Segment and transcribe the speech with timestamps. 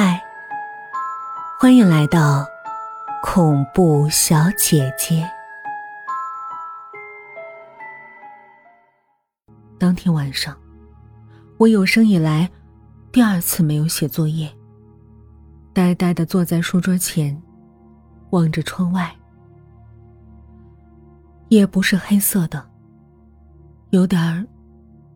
[0.00, 0.22] 嗨，
[1.58, 2.46] 欢迎来到
[3.20, 5.28] 恐怖小姐姐。
[9.76, 10.56] 当天晚上，
[11.56, 12.48] 我有生以来
[13.10, 14.48] 第二次没有写作业，
[15.72, 17.36] 呆呆的坐在书桌前，
[18.30, 19.12] 望着窗外。
[21.48, 22.64] 夜不是黑色的，
[23.90, 24.46] 有点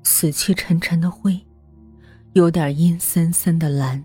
[0.03, 1.41] 死气沉沉的灰，
[2.33, 4.03] 有点阴森森的蓝。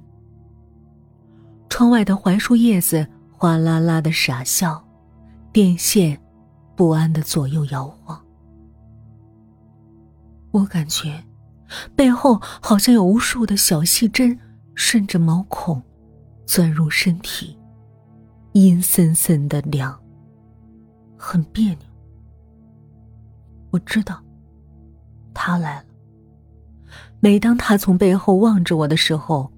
[1.70, 4.84] 窗外的槐树叶子哗啦啦的傻笑，
[5.52, 6.20] 电线
[6.76, 8.20] 不安的左右摇晃。
[10.52, 11.24] 我感觉
[11.96, 14.38] 背后好像有无数的小细针
[14.74, 15.82] 顺着毛孔
[16.46, 17.58] 钻入身体，
[18.54, 20.00] 阴森森的凉，
[21.18, 21.80] 很别扭。
[23.70, 24.24] 我知道
[25.34, 25.86] 他来了。
[27.20, 29.52] 每当他从背后望着我的时候。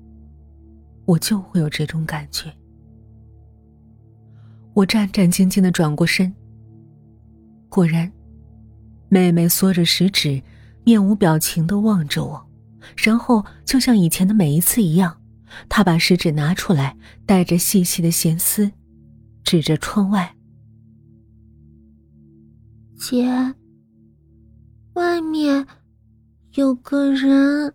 [1.09, 2.53] 我就会有这种感觉。
[4.75, 6.31] 我战战兢兢的转过身，
[7.67, 8.11] 果然，
[9.09, 10.39] 妹妹缩着食指，
[10.83, 12.47] 面无表情的望着我，
[12.95, 15.19] 然后就像以前的每一次一样，
[15.67, 18.71] 她把食指拿出来，带着细细的弦丝，
[19.43, 20.35] 指着窗外
[23.01, 23.25] ：“姐，
[24.93, 25.65] 外面
[26.53, 27.73] 有个人。”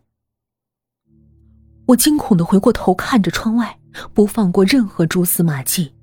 [1.87, 3.79] 我惊恐的回过头看着窗外，
[4.13, 5.95] 不放过任何蛛丝马迹。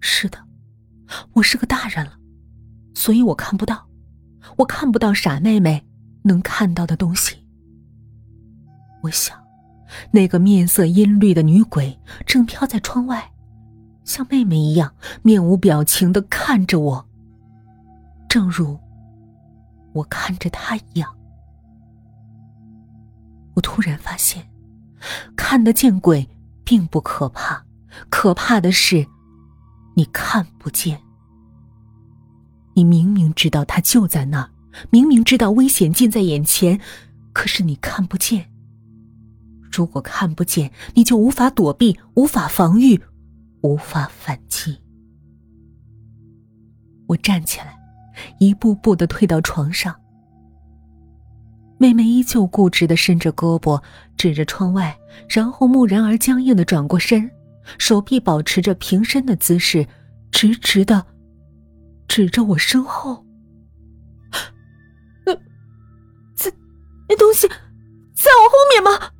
[0.00, 0.38] 是的，
[1.34, 2.12] 我是个大人了，
[2.94, 3.88] 所以我看不到，
[4.56, 5.86] 我看不到傻妹妹
[6.22, 7.36] 能看到的东西。
[9.02, 9.36] 我想，
[10.10, 13.30] 那个面色阴绿的女鬼正飘在窗外，
[14.04, 17.08] 像妹妹一样面无表情的看着我，
[18.28, 18.78] 正如
[19.92, 21.17] 我看着她一样。
[23.58, 24.48] 我突然发现，
[25.36, 26.28] 看得见鬼
[26.64, 27.64] 并不可怕，
[28.08, 29.04] 可怕的是
[29.96, 31.00] 你看不见。
[32.74, 34.50] 你明明知道他就在那儿，
[34.90, 36.80] 明明知道危险近在眼前，
[37.32, 38.48] 可是你看不见。
[39.72, 43.00] 如果看不见，你就无法躲避，无法防御，
[43.62, 44.78] 无法反击。
[47.08, 47.76] 我站起来，
[48.38, 49.92] 一步步的退到床上。
[51.78, 53.80] 妹妹依旧固执的伸着胳膊
[54.16, 57.30] 指着窗外，然后木然而僵硬的转过身，
[57.78, 59.86] 手臂保持着平伸的姿势，
[60.32, 61.06] 直直的
[62.08, 63.24] 指着我身后。
[65.24, 65.32] 那，
[66.34, 66.52] 在
[67.08, 69.12] 那东西在我后面吗？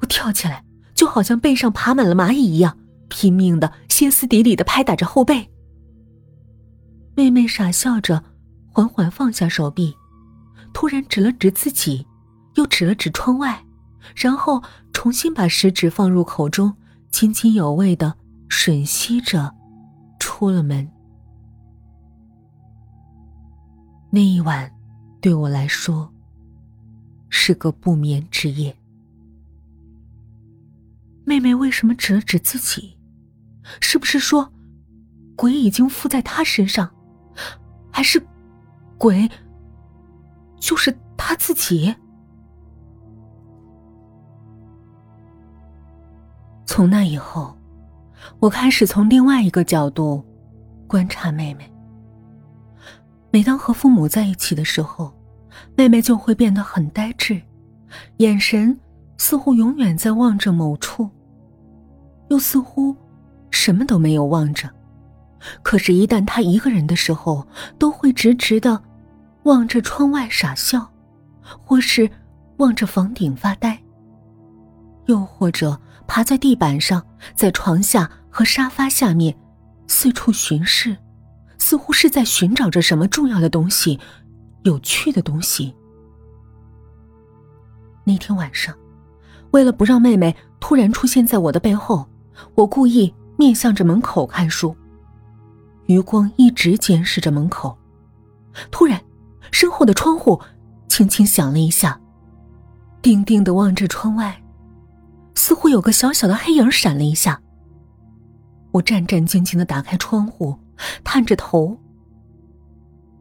[0.00, 2.76] 我跳起来，就好像背上爬满了蚂蚁一样，
[3.08, 5.48] 拼命的歇斯底里的拍打着后背。
[7.14, 8.24] 妹妹傻笑着，
[8.72, 9.94] 缓缓放下手臂。
[10.76, 12.06] 突然指了指自己，
[12.56, 13.64] 又指了指窗外，
[14.14, 16.76] 然后重新把食指放入口中，
[17.08, 18.14] 津津有味的
[18.50, 19.54] 吮吸着，
[20.20, 20.86] 出了门。
[24.10, 24.70] 那一晚，
[25.22, 26.12] 对我来说
[27.30, 28.76] 是个不眠之夜。
[31.24, 32.98] 妹妹为什么指了指自己？
[33.80, 34.52] 是不是说，
[35.36, 36.94] 鬼已经附在她身上，
[37.90, 38.22] 还是
[38.98, 39.26] 鬼？
[40.58, 41.94] 就是他自己。
[46.64, 47.56] 从那以后，
[48.38, 50.24] 我开始从另外一个角度
[50.86, 51.72] 观察妹妹。
[53.30, 55.12] 每当和父母在一起的时候，
[55.76, 57.40] 妹妹就会变得很呆滞，
[58.18, 58.78] 眼神
[59.16, 61.08] 似乎永远在望着某处，
[62.28, 62.94] 又似乎
[63.50, 64.68] 什么都没有望着。
[65.62, 67.46] 可是，一旦她一个人的时候，
[67.78, 68.82] 都会直直的。
[69.46, 70.90] 望着窗外傻笑，
[71.40, 72.10] 或是
[72.56, 73.80] 望着房顶发呆，
[75.04, 77.00] 又或者爬在地板上，
[77.36, 79.32] 在床下和沙发下面
[79.86, 80.96] 四处巡视，
[81.58, 84.00] 似乎是在寻找着什么重要的东西、
[84.64, 85.72] 有趣的东西。
[88.02, 88.74] 那天晚上，
[89.52, 92.04] 为了不让妹妹突然出现在我的背后，
[92.56, 94.76] 我故意面向着门口看书，
[95.84, 97.78] 余光一直监视着门口。
[98.72, 99.00] 突然。
[99.58, 100.38] 身后的窗户
[100.86, 101.98] 轻轻响了一下，
[103.00, 104.38] 定定的望着窗外，
[105.34, 107.40] 似乎有个小小的黑影闪了一下。
[108.70, 110.54] 我战战兢兢的打开窗户，
[111.02, 111.74] 探着头。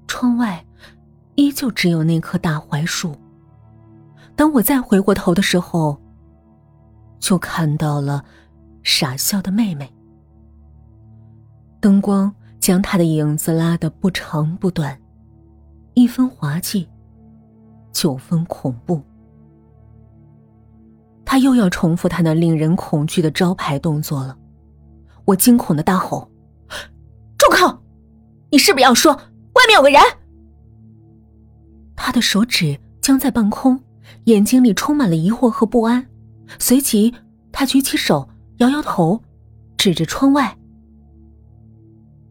[0.10, 0.62] 窗外
[1.36, 3.16] 依旧只有那棵大槐树。
[4.36, 5.98] 当我再回过头的时候，
[7.18, 8.26] 就看到了
[8.84, 9.90] 傻笑的妹妹。
[11.80, 15.00] 灯光将她的影子拉得不长不短。
[15.96, 16.88] 一分滑稽，
[17.92, 19.02] 九分恐怖。
[21.26, 24.38] 他又要重复他那令人恐惧的招牌动作了。
[25.24, 26.30] 我惊恐的大吼
[27.40, 27.82] ：“住口！
[28.52, 30.00] 你是不是要说外面有个人？”
[31.96, 33.80] 他的手指僵在半空，
[34.26, 36.06] 眼睛里充满了疑惑和不安。
[36.60, 37.16] 随即，
[37.52, 38.28] 他举起手，
[38.58, 39.24] 摇摇头，
[39.78, 40.58] 指着窗外：“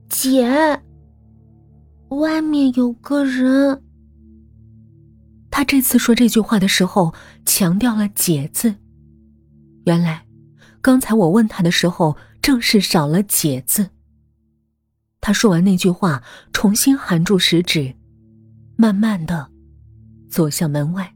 [0.08, 0.80] 姐，
[2.14, 3.82] 外面有个人。”
[5.50, 7.14] 他这次说这句话的时候，
[7.44, 8.74] 强调了“姐”字。
[9.84, 10.26] 原来，
[10.80, 13.90] 刚才我问他的时候，正是少了“姐”字。
[15.20, 16.22] 他说完那句话，
[16.52, 17.94] 重新含住食指，
[18.76, 19.48] 慢慢的
[20.28, 21.14] 走向门外。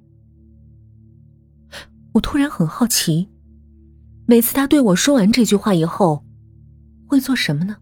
[2.13, 3.29] 我突然很好奇，
[4.27, 6.25] 每次他对我说完这句话以后，
[7.07, 7.77] 会做什么呢？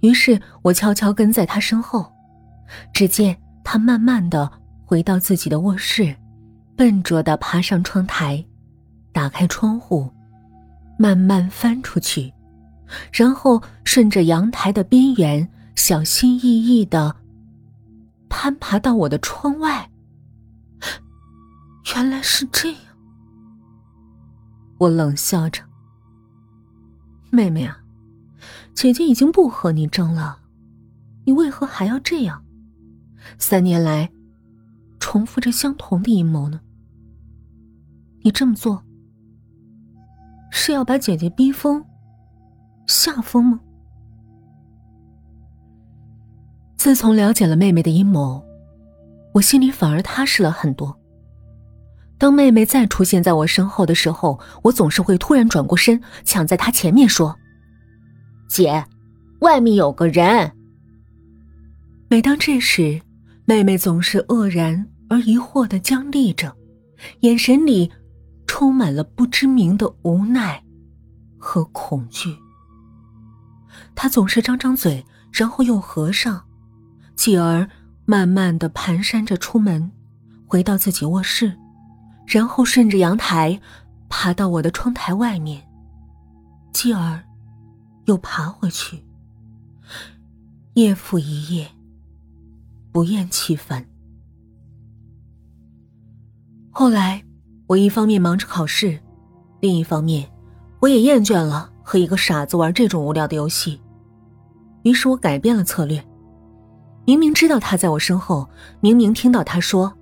[0.00, 2.12] 于是我悄悄跟在他身后，
[2.92, 4.50] 只见他慢慢的
[4.84, 6.14] 回到自己的卧室，
[6.76, 8.44] 笨拙的爬上窗台。
[9.10, 10.08] 打开窗户，
[10.96, 12.32] 慢慢翻出去，
[13.10, 17.16] 然后顺着阳台的边缘，小心翼翼的
[18.28, 19.90] 攀爬到我的窗外。
[21.96, 22.80] 原来是这样，
[24.78, 25.62] 我冷笑着
[27.32, 27.76] ：“妹妹啊，
[28.74, 30.38] 姐姐已经不和你争了，
[31.24, 32.44] 你为何还要这样？
[33.38, 34.10] 三年来，
[35.00, 36.60] 重复着相同的阴谋呢？
[38.22, 38.82] 你这么做。”
[40.50, 41.84] 是要把姐姐逼疯、
[42.86, 43.60] 吓疯吗？
[46.76, 48.42] 自从了解了妹妹的阴谋，
[49.34, 50.98] 我心里反而踏实了很多。
[52.16, 57.36] 当妹妹再出现在我身后的时候，我总是会突然转过身，抢在她前面说
[58.48, 58.84] ：“姐，
[59.40, 60.52] 外面有个人。”
[62.10, 63.00] 每当这时，
[63.44, 66.56] 妹妹总是愕然而疑惑的僵立着，
[67.20, 67.90] 眼神里。
[68.50, 70.60] 充满了不知名的无奈
[71.38, 72.34] 和恐惧。
[73.94, 76.42] 他总是张张嘴，然后又合上，
[77.14, 77.68] 继而
[78.06, 79.92] 慢慢的蹒跚着出门，
[80.46, 81.54] 回到自己卧室，
[82.26, 83.60] 然后顺着阳台
[84.08, 85.62] 爬到我的窗台外面，
[86.72, 87.22] 继而
[88.08, 89.04] 又爬回去，
[90.74, 91.68] 夜复一夜，
[92.90, 93.86] 不厌其烦。
[96.70, 97.22] 后来。
[97.68, 98.98] 我一方面忙着考试，
[99.60, 100.26] 另一方面，
[100.80, 103.78] 我也厌倦了和一个傻子玩这种无聊的游戏。
[104.84, 106.02] 于是我改变了策略。
[107.04, 108.48] 明明知道他在我身后，
[108.80, 109.92] 明明听到他说：“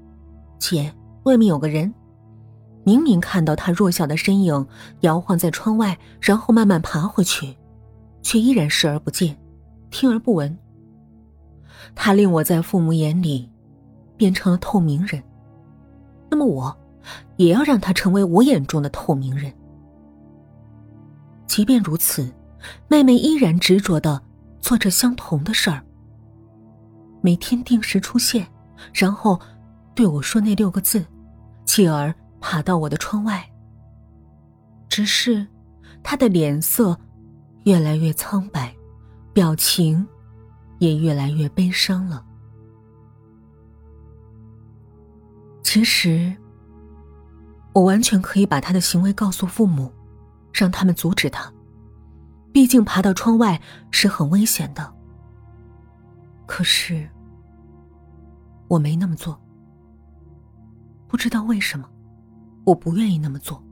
[0.60, 0.94] 姐，
[1.24, 1.92] 外面有个人。”
[2.86, 4.64] 明明看到他弱小的身影
[5.00, 7.56] 摇晃在窗外，然后慢慢爬回去，
[8.26, 9.38] 却依然视而不见，
[9.88, 10.58] 听而不闻。
[11.94, 13.48] 他令我在父母眼里
[14.16, 15.22] 变成了透明人。
[16.28, 16.76] 那么我。
[17.36, 19.52] 也要让他成为我眼中的透明人。
[21.46, 22.28] 即便如此，
[22.88, 24.20] 妹妹依然执着的
[24.58, 25.80] 做着相同的事儿。
[27.20, 28.44] 每天定时出现，
[28.92, 29.38] 然后
[29.94, 31.06] 对我说那六个字，
[31.64, 33.48] 继而爬到我的窗外。
[34.88, 35.46] 只是，
[36.02, 36.98] 他的脸色
[37.66, 38.74] 越来越苍白，
[39.32, 40.04] 表情
[40.78, 42.24] 也越来越悲伤了。
[45.62, 46.34] 其实。
[47.74, 49.92] 我完全可以把他的行为告诉父母，
[50.50, 51.52] 让他们阻止他。
[52.50, 54.94] 毕竟爬到窗外是很危险的。
[56.46, 57.06] 可是
[58.66, 59.38] 我没那么做。
[61.06, 61.86] 不知道为什么，
[62.64, 63.62] 我不愿意那么做。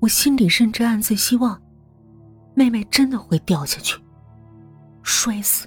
[0.00, 1.60] 我心里甚至暗自希望，
[2.54, 4.00] 妹妹真的会掉下去，
[5.02, 5.66] 摔死。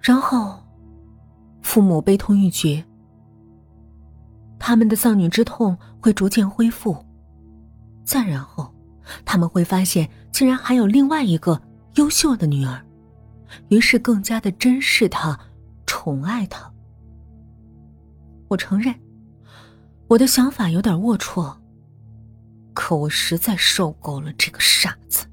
[0.00, 0.58] 然后，
[1.62, 2.84] 父母悲痛欲绝。
[4.58, 6.96] 他们的丧女之痛会逐渐恢复，
[8.04, 8.74] 再然后，
[9.24, 11.60] 他们会发现竟然还有另外一个
[11.94, 12.84] 优秀的女儿，
[13.68, 15.38] 于是更加的珍视她，
[15.86, 16.70] 宠爱她。
[18.48, 18.94] 我承认，
[20.08, 21.56] 我的想法有点龌龊，
[22.80, 25.26] 可我实在受够了这个傻子。